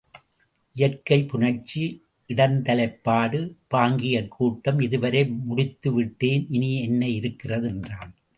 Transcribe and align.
இயற்கைப்புணர்ச்சி, 0.75 2.03
இடந்தலைப்பாடு, 2.29 3.53
பாங்கியிற் 3.73 4.27
கூட்டம் 4.27 4.79
இதுவரை 4.79 5.27
முடித்து 5.27 5.91
விட்டேன். 5.93 6.47
இனி 6.49 6.81
என்ன 6.81 7.09
இருக்கிறது? 7.09 7.67
என்றான். 7.67 8.13